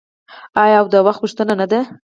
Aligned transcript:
آیا 0.63 0.77
او 0.81 0.85
د 0.93 0.95
وخت 1.07 1.19
غوښتنه 1.23 1.53
نه 1.61 1.65
ده؟ 1.71 1.79